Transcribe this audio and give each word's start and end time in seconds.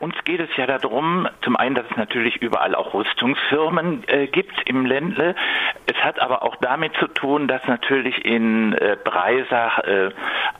Uns 0.00 0.14
geht 0.30 0.48
es 0.48 0.56
ja 0.56 0.66
darum, 0.66 1.26
zum 1.42 1.56
einen, 1.56 1.74
dass 1.74 1.86
es 1.90 1.96
natürlich 1.96 2.36
überall 2.36 2.76
auch 2.76 2.94
Rüstungsfirmen 2.94 4.04
äh, 4.06 4.28
gibt 4.28 4.52
im 4.66 4.86
Ländle. 4.86 5.34
Es 5.86 5.96
hat 6.04 6.20
aber 6.20 6.44
auch 6.44 6.54
damit 6.60 6.94
zu 7.00 7.08
tun, 7.08 7.48
dass 7.48 7.66
natürlich 7.66 8.24
in 8.24 8.72
äh, 8.74 8.96
Breisach 9.02 9.80
äh, 9.80 10.10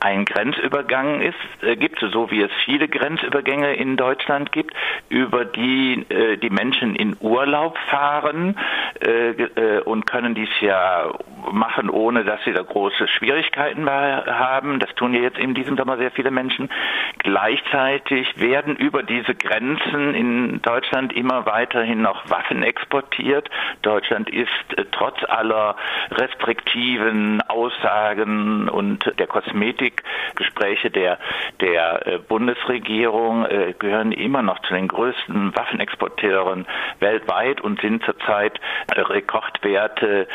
ein 0.01 0.25
Grenzübergang 0.25 1.21
ist, 1.21 1.63
äh, 1.63 1.77
gibt, 1.77 1.99
so 2.11 2.31
wie 2.31 2.41
es 2.41 2.51
viele 2.65 2.89
Grenzübergänge 2.89 3.73
in 3.75 3.95
Deutschland 3.95 4.51
gibt, 4.51 4.73
über 5.07 5.45
die 5.45 6.05
äh, 6.09 6.35
die 6.35 6.49
Menschen 6.49 6.93
in 6.93 7.15
Urlaub 7.21 7.77
fahren 7.87 8.57
äh, 8.99 9.79
und 9.85 10.05
können 10.05 10.35
dies 10.35 10.49
ja 10.59 11.13
machen, 11.49 11.89
ohne 11.89 12.25
dass 12.25 12.43
sie 12.43 12.51
da 12.51 12.61
große 12.61 13.07
Schwierigkeiten 13.07 13.89
haben. 13.89 14.79
Das 14.79 14.93
tun 14.95 15.13
ja 15.13 15.21
jetzt 15.21 15.37
in 15.37 15.53
diesem 15.53 15.77
Sommer 15.77 15.95
sehr 15.97 16.11
viele 16.11 16.29
Menschen. 16.29 16.69
Gleichzeitig 17.19 18.37
werden 18.37 18.75
über 18.75 19.01
diese 19.01 19.33
Grenzen 19.33 19.60
in 19.61 20.61
Deutschland 20.61 21.13
immer 21.13 21.45
weiterhin 21.45 22.01
noch 22.01 22.29
Waffen 22.29 22.63
exportiert. 22.63 23.49
Deutschland 23.81 24.29
ist 24.29 24.49
äh, 24.77 24.85
trotz 24.91 25.17
aller 25.27 25.75
restriktiven 26.11 27.41
Aussagen 27.47 28.69
und 28.69 29.11
der 29.19 29.27
Kosmetikgespräche 29.27 30.89
der, 30.89 31.19
der 31.59 32.07
äh, 32.07 32.17
Bundesregierung 32.17 33.45
äh, 33.45 33.73
gehören 33.77 34.11
immer 34.11 34.41
noch 34.41 34.59
zu 34.63 34.73
den 34.73 34.87
größten 34.87 35.55
Waffenexporteuren 35.55 36.65
weltweit 36.99 37.61
und 37.61 37.81
sind 37.81 38.03
zurzeit 38.03 38.59
Rekordwerte 38.91 40.27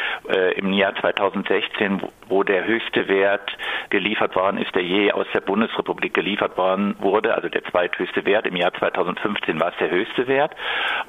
im 0.57 0.73
Jahr 0.73 0.95
2016, 0.97 2.03
wo 2.29 2.43
der 2.43 2.65
höchste 2.65 3.09
Wert 3.09 3.57
geliefert 3.97 4.37
worden 4.37 4.59
ist, 4.59 4.75
der 4.75 4.83
je 4.83 5.11
aus 5.13 5.27
der 5.33 5.41
Bundesrepublik 5.41 6.13
geliefert 6.13 6.59
worden 6.59 6.97
wurde, 6.99 7.35
also 7.35 7.49
der 7.49 7.65
zweithöchste 7.65 8.27
Wert. 8.27 8.47
Im 8.47 8.55
Jahr 8.55 8.75
2015 8.75 9.59
war 9.59 9.71
es 9.71 9.79
der 9.79 9.91
höchste 9.91 10.29
Wert. 10.29 10.55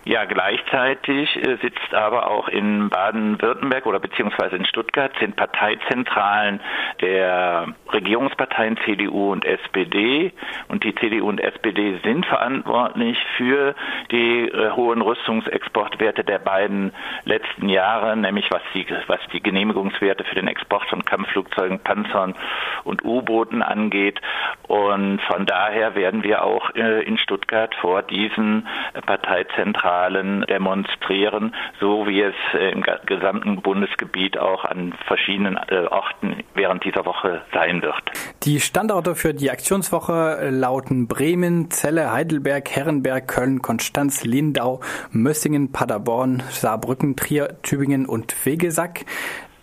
Ja, 0.06 0.24
gleichzeitig 0.24 1.36
äh, 1.36 1.58
sitzt 1.62 1.94
aber 1.94 2.32
auch 2.32 2.48
in 2.48 2.88
Baden-Württemberg 2.88 3.86
oder 3.86 4.00
beziehungsweise 4.00 4.56
in 4.56 4.64
Stuttgart 4.64 5.12
sind 5.20 5.36
Parteizentralen 5.36 6.62
der 7.02 7.74
Regierungsparteien 7.92 8.78
CDU 8.86 9.34
und 9.34 9.44
SPD 9.44 10.32
und 10.70 10.86
die 10.86 10.96
CDU 10.96 11.28
und 11.28 11.42
SPD 11.42 12.00
sind 12.06 12.26
verantwortlich 12.26 13.18
für 13.36 13.76
die 14.12 14.48
äh, 14.48 14.72
hohen 14.72 15.02
Rüstungsexportwerte 15.02 16.24
der 16.24 16.40
beiden 16.40 16.94
letzten 17.26 17.68
Jahre, 17.68 18.16
nämlich 18.16 18.50
was 18.50 18.62
die, 18.74 18.88
was 19.08 19.20
die 19.34 19.44
Genehmigungswerte 19.44 20.24
für 20.24 20.36
den 20.36 20.48
Export 20.48 20.88
von 20.88 21.04
Kampfflugzeugen, 21.04 21.80
Panzern 21.80 22.34
und 22.84 23.04
U-Booten 23.04 23.62
angeht. 23.62 24.20
Und 24.68 25.22
von 25.22 25.46
daher 25.46 25.96
werden 25.96 26.24
wir 26.24 26.44
auch 26.44 26.74
äh, 26.76 27.04
in 27.04 27.18
Stuttgart 27.18 27.74
vor 27.76 28.04
diesen 28.04 28.68
Parteizentralen 29.06 30.42
demonstrieren, 30.50 31.56
so 31.80 32.08
wie 32.08 32.22
es 32.22 32.36
äh, 32.54 32.72
im 32.72 32.84
gesamten 33.06 33.62
Bundesgebiet 33.62 34.38
auch 34.38 34.66
an 34.66 34.94
verschiedenen 35.06 35.58
äh, 35.70 35.86
Orten 35.88 36.44
während 36.54 36.84
dieser 36.84 37.06
Woche 37.06 37.42
sein 37.54 37.82
wird. 37.82 38.02
Die 38.44 38.60
Standorte 38.60 39.16
für 39.16 39.34
die 39.34 39.50
Aktionswoche 39.52 40.50
lauten 40.52 41.08
Bremen, 41.08 41.70
Celle, 41.70 42.12
Heidelberg, 42.12 42.70
Herrenberg, 42.70 43.28
Köln, 43.28 43.62
Konstanz, 43.62 44.24
Lindau, 44.24 44.82
Mössingen, 45.12 45.72
Paderborn, 45.72 46.44
Saarbrücken, 46.50 47.16
Trier, 47.16 47.62
Tübingen 47.62 48.06
und 48.06 48.46
Wegesack. 48.46 49.06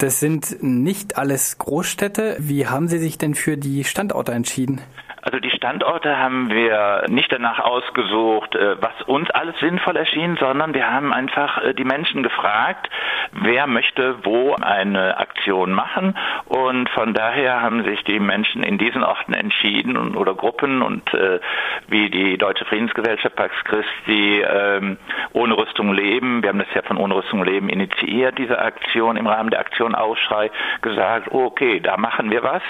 Das 0.05 0.21
sind 0.21 0.63
nicht 0.63 1.17
alles 1.17 1.57
Großstädte. 1.57 2.37
Wie 2.39 2.67
haben 2.67 2.89
Sie 2.89 2.99
sich 2.99 3.17
denn 3.17 3.35
für 3.35 3.57
die 3.57 3.85
Standorte 3.85 4.33
entschieden? 4.33 4.83
Also 5.25 5.39
die 5.39 5.51
Standorte 5.51 6.19
haben 6.19 6.51
wir 6.51 7.07
nicht 7.09 7.33
danach 7.33 7.59
ausgesucht, 7.59 8.55
äh, 8.57 8.77
was 8.83 8.93
uns 9.07 9.31
alles 9.31 9.59
sinnvoll 9.59 9.97
erschien, 9.97 10.37
sondern 10.37 10.75
wir 10.75 10.93
haben 10.93 11.15
einfach 11.15 11.63
äh, 11.63 11.73
die 11.73 11.85
Menschen 11.85 12.23
gefragt, 12.23 12.91
wer 13.33 13.67
möchte 13.67 14.17
wo 14.25 14.55
eine 14.55 15.17
Aktion 15.17 15.73
machen. 15.73 16.15
Und 16.45 16.91
von 16.91 17.15
daher 17.15 17.63
haben 17.63 17.85
sich 17.85 18.05
die 18.05 18.21
Menschen 18.21 18.63
in 18.63 18.77
diesen 18.77 19.03
Orten 19.03 19.33
entschieden 19.33 20.15
oder 20.15 20.35
Gruppen 20.35 20.83
und 20.83 21.15
äh, 21.15 21.41
wie 21.89 22.11
die 22.11 22.37
Deutsche 22.37 22.67
Friedensgesellschaft 22.67 23.35
Pax 23.35 23.55
Christi 23.65 24.43
ähm, 24.43 24.99
ohne 25.33 25.57
Rüstung 25.57 25.95
leben. 25.95 26.43
Wir 26.43 26.51
haben 26.51 26.59
das 26.59 26.75
ja 26.75 26.83
von 26.83 26.99
ohne 26.99 27.17
Rüstung 27.17 27.43
leben 27.45 27.71
initiiert, 27.71 28.37
diese 28.37 28.59
Aktion 28.59 29.17
im 29.17 29.27
Rahmen 29.27 29.49
der 29.49 29.61
Aktion 29.61 29.95
Aufschrei 29.95 30.51
gesagt, 30.83 31.29
okay, 31.31 31.81
da 31.81 31.97
machen 31.97 32.31
wir 32.31 32.43
was. 32.43 32.63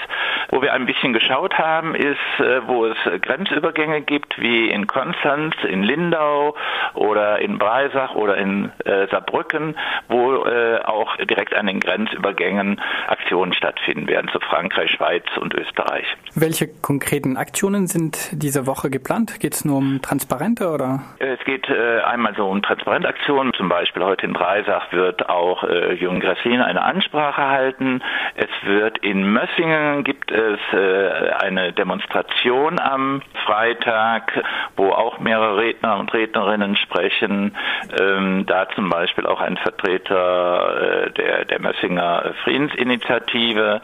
Wo 0.51 0.61
wir 0.61 0.71
ein 0.71 0.85
bisschen 0.85 1.11
geschaut 1.11 1.57
haben, 1.57 1.95
ist, 1.95 2.44
wo 2.67 2.85
es 2.85 2.97
Grenzübergänge 3.21 4.01
gibt, 4.01 4.39
wie 4.39 4.69
in 4.69 4.87
Konstanz, 4.87 5.55
in 5.67 5.83
Lindau 5.83 6.55
oder 6.93 7.39
in 7.39 7.57
Breisach 7.57 8.15
oder 8.15 8.37
in 8.37 8.71
äh, 8.85 9.07
Saarbrücken, 9.07 9.75
wo 10.09 10.45
äh, 10.45 10.79
auch 10.83 11.15
direkt 11.17 11.55
an 11.55 11.67
den 11.67 11.79
Grenzübergängen 11.79 12.81
Aktionen 13.07 13.53
stattfinden 13.53 14.07
werden 14.07 14.29
zu 14.31 14.39
Frankreich, 14.39 14.91
Schweiz 14.91 15.25
und 15.39 15.53
Österreich. 15.53 16.05
Welche 16.35 16.67
konkreten 16.67 17.37
Aktionen 17.37 17.87
sind 17.87 18.29
diese 18.31 18.67
Woche 18.67 18.89
geplant? 18.89 19.39
Geht 19.39 19.53
es 19.53 19.65
nur 19.65 19.77
um 19.77 20.01
Transparente 20.01 20.69
oder? 20.69 21.01
Es 21.19 21.43
geht 21.45 21.69
äh, 21.69 22.01
einmal 22.01 22.35
so 22.35 22.47
um 22.47 22.61
Transparentaktionen. 22.61 23.53
Zum 23.53 23.69
Beispiel 23.69 24.03
heute 24.03 24.25
in 24.25 24.33
Breisach 24.33 24.91
wird 24.91 25.29
auch 25.29 25.63
äh, 25.63 25.93
Jürgen 25.93 26.19
Grassin 26.19 26.61
eine 26.61 26.83
Ansprache 26.83 27.41
halten. 27.41 28.01
Es 28.35 28.49
wird 28.67 28.97
in 28.99 29.31
Mössingen 29.31 30.03
gibt 30.03 30.31
es 30.31 30.59
äh, 30.73 31.31
eine 31.39 31.73
Demonstration 31.73 32.34
am 32.79 33.21
Freitag, 33.45 34.43
wo 34.75 34.89
auch 34.89 35.19
mehrere 35.19 35.57
Redner 35.57 35.97
und 35.97 36.13
Rednerinnen 36.13 36.75
sprechen. 36.77 37.55
Ähm, 37.99 38.45
da 38.45 38.67
zum 38.75 38.89
Beispiel 38.89 39.25
auch 39.25 39.41
ein 39.41 39.57
Vertreter 39.57 41.05
äh, 41.05 41.11
der, 41.11 41.45
der 41.45 41.61
Mössinger 41.61 42.33
Friedensinitiative. 42.43 43.81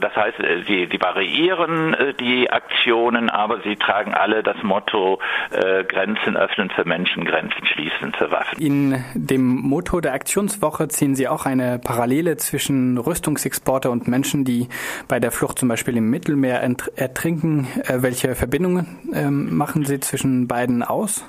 Das 0.00 0.14
heißt, 0.14 0.40
äh, 0.40 0.62
sie, 0.66 0.88
sie 0.90 1.00
variieren 1.00 1.94
äh, 1.94 2.14
die 2.14 2.50
Aktionen, 2.50 3.30
aber 3.30 3.60
sie 3.62 3.76
tragen 3.76 4.14
alle 4.14 4.42
das 4.42 4.62
Motto 4.62 5.18
äh, 5.50 5.84
Grenzen 5.84 6.36
öffnen 6.36 6.70
für 6.70 6.84
Menschen, 6.84 7.24
Grenzen 7.24 7.66
schließen 7.66 8.12
für 8.16 8.30
Waffen. 8.30 8.60
In 8.60 9.04
dem 9.14 9.44
Motto 9.44 10.00
der 10.00 10.12
Aktionswoche 10.12 10.88
ziehen 10.88 11.14
Sie 11.14 11.28
auch 11.28 11.46
eine 11.46 11.78
Parallele 11.78 12.36
zwischen 12.36 12.98
Rüstungsexporte 12.98 13.90
und 13.90 14.08
Menschen, 14.08 14.44
die 14.44 14.68
bei 15.08 15.20
der 15.20 15.30
Flucht 15.30 15.58
zum 15.58 15.68
Beispiel 15.68 15.96
im 15.96 16.10
Mittelmeer 16.10 16.62
ertrinken. 16.96 17.66
Äh, 17.94 18.02
welche 18.02 18.34
Verbindungen 18.34 18.98
ähm, 19.12 19.56
machen 19.56 19.84
Sie 19.84 20.00
zwischen 20.00 20.48
beiden 20.48 20.82
aus? 20.82 21.28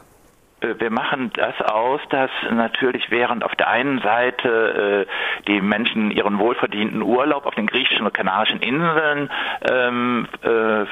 Äh, 0.62 0.76
wir 0.80 0.90
machen 0.90 1.32
das 1.36 1.56
aus, 1.62 2.02
dass 2.10 2.32
natürlich 2.52 3.10
während 3.10 3.44
auf 3.44 3.56
der 3.56 3.68
einen 3.68 4.00
Seite 4.02 5.06
äh, 5.08 5.44
die 5.48 5.62
Menschen 5.62 6.12
ihren 6.12 6.40
wohlverdienten 6.40 7.02
Urlaub 7.02 7.46
auf 7.46 7.56
den 7.56 7.68
griechischen 7.68 8.06
und 8.06 8.14
kanarischen 8.14 8.60
Inseln 8.62 9.30
ähm, 9.70 10.28
äh, 10.42 10.86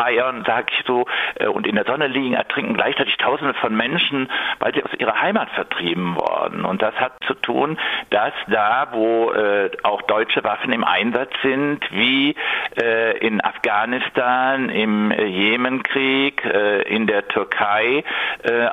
abfeiern, 0.00 0.44
sag 0.46 0.72
ich 0.72 0.84
so, 0.86 1.06
äh, 1.36 1.46
und 1.46 1.66
in 1.66 1.74
der 1.74 1.84
Sonne 1.84 2.06
liegen, 2.06 2.34
ertrinken 2.34 2.74
gleichzeitig 2.74 3.16
Tausende 3.18 3.54
von 3.54 3.76
Menschen, 3.76 4.30
weil 4.58 4.74
sie 4.74 4.82
aus 4.82 4.90
ihrer 4.98 5.20
Heimat 5.20 5.50
vertrieben 5.50 6.16
worden. 6.16 6.64
Und 6.64 6.82
das 6.82 6.94
hat 6.94 7.12
zu 7.26 7.34
tun, 7.34 7.78
dass 8.10 8.32
da, 8.46 8.88
wo 8.92 9.32
äh, 9.32 9.70
auch 9.82 10.02
deutsche 10.02 10.42
Waffen 10.44 10.72
im 10.72 10.84
Einsatz 10.84 11.30
sind, 11.42 11.80
wie 11.90 12.34
äh, 12.80 13.18
in 13.18 13.44
Afghanistan, 13.44 14.68
im 14.68 15.10
Jemenkrieg, 15.10 16.42
in 16.86 17.06
der 17.06 17.28
Türkei, 17.28 18.04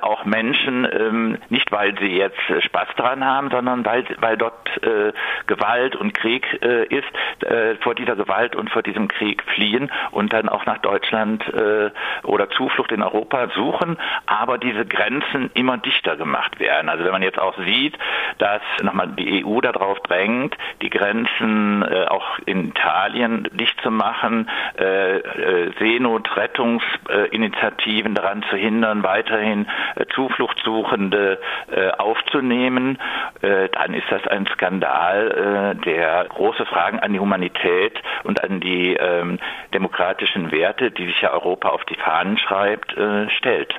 auch 0.02 0.26
Menschen, 0.26 0.88
ähm, 0.92 1.38
nicht 1.50 1.72
weil 1.72 1.98
sie 2.00 2.18
jetzt 2.18 2.38
äh, 2.50 2.62
Spaß 2.62 2.88
dran 2.96 3.24
haben, 3.24 3.50
sondern 3.50 3.86
weil, 3.86 4.06
weil 4.20 4.38
dort 4.38 4.84
äh, 4.84 5.12
Gewalt 5.48 5.96
und 5.96 6.14
Krieg 6.14 6.46
äh, 6.62 6.86
ist, 6.86 7.44
äh, 7.44 7.76
vor 7.82 7.96
dieser 7.96 8.16
Gewalt 8.16 8.56
und 8.56 8.70
vor 8.70 8.84
diesem 8.84 9.08
Krieg 9.08 9.44
fliehen 9.56 9.92
und 10.12 10.34
dann 10.34 10.50
auch 10.50 10.66
nach 10.66 10.80
Deutschland 10.80 11.17
äh, 11.24 11.92
oder 12.24 12.50
Zuflucht 12.50 12.92
in 12.92 13.02
Europa 13.02 13.48
suchen, 13.56 13.98
aber 14.26 14.58
diese 14.58 14.86
Grenzen 14.86 15.50
immer 15.54 15.78
dichter 15.78 16.18
gemacht 16.18 16.60
werden. 16.60 16.90
Also 16.90 17.04
wenn 17.04 17.12
man 17.12 17.24
jetzt 17.24 17.40
auch 17.40 17.58
sieht, 17.58 17.98
dass 18.38 18.62
nochmal 18.82 19.10
die 19.10 19.46
EU 19.46 19.60
darauf 19.62 20.00
drängt, 20.02 20.58
die 20.82 20.90
Grenzen 20.90 21.84
äh, 21.84 22.06
auch 22.06 22.40
in 22.46 22.70
Italien 22.70 23.48
dicht 23.54 23.80
zu 23.82 23.92
machen, 23.92 24.50
äh, 24.80 25.18
äh, 25.18 25.72
Seenotrettungsinitiativen 25.80 28.16
daran 28.16 28.44
zu 28.50 28.56
hindern, 28.56 29.04
weiterhin 29.04 29.68
äh, 29.96 30.06
Zufluchtssuchende 30.14 31.40
äh, 31.72 31.90
aufzunehmen, 31.92 32.98
äh, 33.42 33.70
dann 33.70 33.94
ist 33.94 34.10
das 34.10 34.26
ein 34.28 34.46
Skandal, 34.48 35.32
äh, 35.32 35.76
der 35.84 36.26
große 36.30 36.66
Fragen 36.66 37.00
an 37.00 37.14
die 37.14 37.20
Humanität 37.20 38.02
und 38.24 38.44
an 38.44 38.60
die 38.60 38.96
ähm, 38.96 39.38
demokratischen 39.74 40.52
Werte, 40.52 40.92
die 40.92 41.07
sich 41.08 41.22
ja 41.22 41.32
Europa 41.32 41.70
auf 41.70 41.84
die 41.86 41.96
Fahnen 41.96 42.38
schreibt, 42.38 42.96
äh, 42.98 43.30
stellt. 43.30 43.74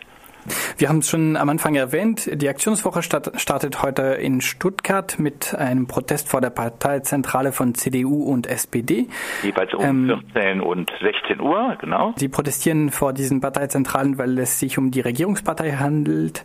Wir 0.76 0.88
haben 0.88 0.98
es 0.98 1.08
schon 1.08 1.36
am 1.36 1.48
Anfang 1.48 1.74
erwähnt. 1.74 2.30
Die 2.32 2.48
Aktionswoche 2.48 3.02
startet 3.02 3.82
heute 3.82 4.02
in 4.02 4.40
Stuttgart 4.40 5.18
mit 5.18 5.54
einem 5.54 5.86
Protest 5.86 6.28
vor 6.28 6.40
der 6.40 6.50
Parteizentrale 6.50 7.52
von 7.52 7.74
CDU 7.74 8.24
und 8.24 8.46
SPD. 8.46 9.08
Jeweils 9.42 9.74
um 9.74 9.84
ähm, 9.84 10.22
14 10.34 10.60
und 10.60 10.90
16 11.00 11.40
Uhr, 11.40 11.76
genau. 11.80 12.14
Sie 12.16 12.28
protestieren 12.28 12.90
vor 12.90 13.12
diesen 13.12 13.40
Parteizentralen, 13.40 14.18
weil 14.18 14.38
es 14.38 14.58
sich 14.58 14.78
um 14.78 14.90
die 14.90 15.00
Regierungspartei 15.00 15.72
handelt. 15.72 16.44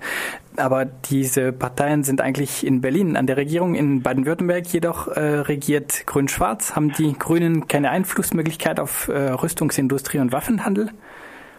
Aber 0.56 0.86
diese 0.86 1.52
Parteien 1.52 2.04
sind 2.04 2.22
eigentlich 2.22 2.66
in 2.66 2.82
Berlin 2.82 3.18
an 3.18 3.28
der 3.28 3.38
Regierung. 3.38 3.76
In 3.76 4.04
Baden-Württemberg 4.04 4.68
jedoch 4.68 5.08
äh, 5.08 5.20
regiert 5.20 6.06
Grün-Schwarz. 6.06 6.76
Haben 6.76 6.92
die 6.92 7.14
Grünen 7.14 7.68
keine 7.68 7.90
Einflussmöglichkeit 7.90 8.80
auf 8.80 9.08
äh, 9.08 9.32
Rüstungsindustrie 9.32 10.20
und 10.20 10.32
Waffenhandel? 10.32 10.90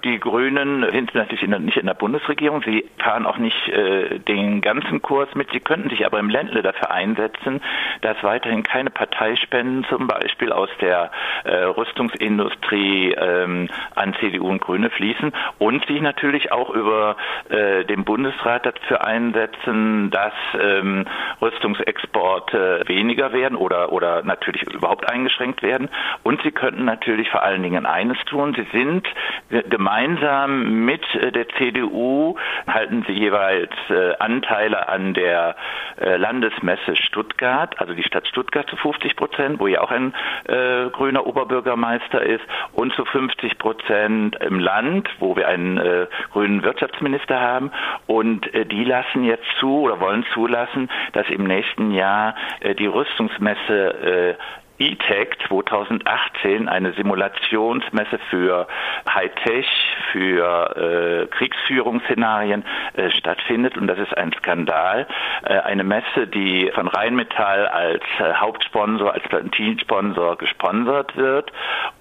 Die 0.05 0.21
Grünen 0.21 0.85
sind 0.93 1.15
natürlich 1.15 1.43
in 1.43 1.51
der, 1.51 1.61
nicht 1.61 1.79
in 1.79 1.87
der 1.87 1.95
Bundesregierung. 1.95 2.63
Sie 2.63 2.85
fahren 2.99 3.25
auch 3.25 3.39
nicht 3.39 3.69
äh, 3.69 4.19
den 4.19 4.61
ganzen 4.61 5.01
Kurs 5.01 5.35
mit. 5.35 5.51
Sie 5.51 5.61
könnten 5.61 5.89
sich 5.89 6.05
aber 6.05 6.19
im 6.19 6.29
Ländle 6.29 6.61
dafür 6.61 6.91
einsetzen, 6.91 7.63
dass 8.03 8.23
weiterhin 8.23 8.63
keine 8.63 8.91
Parteispenden 8.91 9.85
zum 9.89 10.07
Beispiel 10.07 10.53
aus 10.53 10.69
der 10.83 11.11
äh, 11.45 11.55
Rüstungsindustrie 11.55 13.13
ähm, 13.13 13.71
an 13.95 14.15
CDU 14.21 14.49
und 14.49 14.61
Grüne 14.61 14.91
fließen 14.91 15.33
und 15.59 15.87
sich 15.87 16.03
natürlich 16.03 16.53
auch 16.53 16.69
über 16.69 17.17
äh, 17.49 17.87
den 17.87 18.05
Bundesrat 18.05 18.67
dafür 18.67 19.07
einsetzen, 19.07 20.11
dass 20.11 20.35
ähm, 20.61 21.07
Rüstungsexporte 21.41 22.83
weniger 22.89 23.33
werden 23.33 23.57
oder, 23.57 23.91
oder 23.91 24.23
natürlich 24.23 24.65
überhaupt 24.65 25.11
eingeschränkt 25.11 25.63
werden. 25.63 25.89
Und 26.23 26.43
sie 26.43 26.53
könnten 26.53 26.85
natürlich 26.85 27.31
vor 27.31 27.43
allen 27.43 27.63
Dingen 27.63 27.87
eines 27.87 28.19
tun. 28.27 28.55
Sie 28.55 28.67
sind 28.79 29.09
gemeinsam 29.49 29.94
gemeinsam 29.95 30.85
mit 30.85 31.03
äh, 31.15 31.31
der 31.31 31.49
CDU 31.51 32.37
halten 32.67 33.05
sie 33.07 33.13
jeweils 33.13 33.71
äh, 33.91 34.15
Anteile 34.19 34.89
an 34.89 35.15
der 35.15 35.55
äh, 36.01 36.17
Landesmesse 36.17 36.97
Stuttgart, 36.97 37.79
also 37.81 37.95
die 37.95 38.03
Stadt 38.03 38.27
Stuttgart 38.27 38.69
zu 38.69 38.77
50 38.77 39.15
Prozent, 39.17 39.61
wo 39.61 39.67
ja 39.69 39.81
auch 39.83 39.91
ein 39.91 40.13
äh, 40.47 40.91
grüner 40.91 41.27
Oberbürgermeister 41.27 42.23
ist, 42.23 42.43
und 42.73 42.93
zu 42.95 43.05
50 43.05 43.59
Prozent 43.59 44.37
im 44.37 44.59
Land, 44.59 45.09
wo 45.21 45.37
wir 45.37 45.49
einen 45.49 45.79
äh, 45.79 46.07
grünen 46.33 46.65
Wirtschaftsminister 46.65 47.41
haben. 47.41 47.71
Und 48.07 48.53
äh, 48.53 48.67
die 48.67 48.85
lassen 48.85 49.25
jetzt 49.25 49.47
zu 49.61 49.83
oder 49.83 50.01
wollen 50.01 50.25
zulassen, 50.35 50.91
dass 51.13 51.29
im 51.29 51.45
nächsten 51.45 51.93
Jahr 51.93 52.35
die 52.79 52.87
Rüstungsmesse 52.87 54.37
E-Tech 54.79 55.29
2018 55.47 56.69
eine 56.69 56.93
Simulationsmesse 56.95 58.19
für 58.31 58.67
Hightech, 59.09 59.67
für 60.11 60.77
äh, 60.77 61.27
Kriegsführungsszenarien 61.29 62.65
äh, 62.95 63.11
stattfindet 63.11 63.77
und 63.77 63.87
das 63.87 63.99
ist 63.99 64.17
ein 64.17 64.33
Skandal. 64.33 65.07
Äh, 65.45 65.61
eine 65.61 65.85
Messe, 65.85 66.27
die 66.27 66.71
von 66.75 66.89
Rheinmetall 66.89 67.67
als 67.69 68.03
äh, 68.19 68.35
Hauptsponsor, 68.35 69.13
als 69.13 69.23
Platinsponsor 69.25 70.37
gesponsert 70.37 71.17
wird 71.17 71.53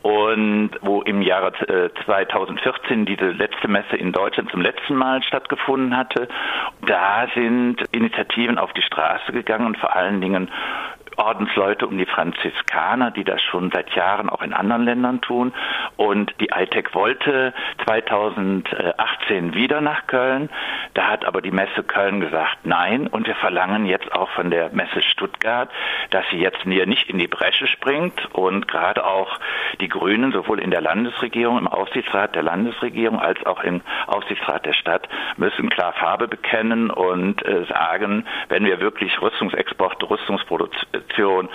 und 0.01 0.71
wo 0.81 1.01
im 1.01 1.21
Jahre 1.21 1.53
2014 2.05 3.01
äh, 3.01 3.05
diese 3.05 3.31
letzte 3.31 3.67
Messe 3.67 3.97
in 3.97 4.11
Deutschland 4.11 4.49
zum 4.49 4.61
letzten 4.61 4.95
Mal 4.95 5.21
stattgefunden 5.23 5.95
hatte. 5.95 6.27
Da 6.87 7.27
sind 7.35 7.83
Initiativen 7.91 8.57
auf 8.57 8.73
die 8.73 8.81
Straße 8.81 9.31
gegangen 9.31 9.67
und 9.67 9.77
vor 9.77 9.95
allen 9.95 10.21
Dingen 10.21 10.49
Ordensleute 11.17 11.87
um 11.87 11.97
die 11.97 12.05
Franziskaner, 12.05 13.11
die 13.11 13.23
das 13.23 13.41
schon 13.41 13.71
seit 13.71 13.89
Jahren 13.95 14.29
auch 14.29 14.41
in 14.41 14.53
anderen 14.53 14.83
Ländern 14.83 15.21
tun. 15.21 15.53
Und 15.97 16.33
die 16.39 16.49
ITEC 16.53 16.93
wollte 16.95 17.53
2018 17.85 19.53
wieder 19.53 19.81
nach 19.81 20.07
Köln. 20.07 20.49
Da 20.93 21.07
hat 21.07 21.25
aber 21.25 21.41
die 21.41 21.51
Messe 21.51 21.83
Köln 21.83 22.19
gesagt 22.19 22.59
nein. 22.63 23.07
Und 23.07 23.27
wir 23.27 23.35
verlangen 23.35 23.85
jetzt 23.85 24.11
auch 24.13 24.29
von 24.31 24.49
der 24.51 24.69
Messe 24.73 25.01
Stuttgart, 25.01 25.69
dass 26.09 26.25
sie 26.31 26.37
jetzt 26.37 26.65
nicht 26.65 27.09
in 27.09 27.19
die 27.19 27.27
Bresche 27.27 27.67
springt 27.67 28.33
und 28.33 28.67
gerade 28.67 29.05
auch 29.05 29.39
die 29.81 29.89
Grünen 29.89 30.31
sowohl 30.31 30.59
in 30.59 30.71
der 30.71 30.81
Landesregierung, 30.81 31.57
im 31.57 31.67
Aufsichtsrat 31.67 32.35
der 32.35 32.43
Landesregierung 32.43 33.19
als 33.19 33.43
auch 33.45 33.63
im 33.63 33.81
Aufsichtsrat 34.07 34.65
der 34.65 34.73
Stadt 34.73 35.07
müssen 35.37 35.69
klar 35.69 35.93
Farbe 35.93 36.27
bekennen 36.27 36.89
und 36.89 37.45
äh, 37.45 37.65
sagen, 37.65 38.25
wenn 38.49 38.65
wir 38.65 38.79
wirklich 38.79 39.21
Rüstungsexporte, 39.21 40.09
Rüstungsproduktion 40.09 41.02
Produktion 41.03 41.49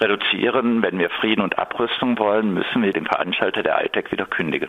reduzieren. 0.00 0.82
Wenn 0.82 0.98
wir 0.98 1.10
Frieden 1.10 1.42
und 1.42 1.58
Abrüstung 1.58 2.18
wollen, 2.18 2.54
müssen 2.54 2.82
wir 2.82 2.92
den 2.92 3.06
Veranstalter 3.06 3.62
der 3.62 3.84
ITEC 3.84 4.12
wieder 4.12 4.26
kündigen. 4.26 4.66